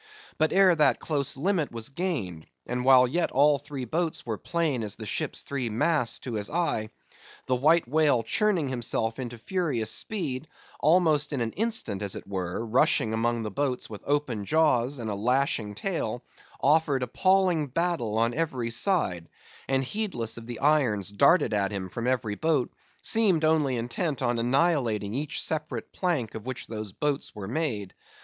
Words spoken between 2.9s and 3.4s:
yet